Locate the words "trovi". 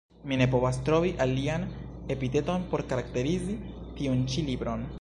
0.87-1.11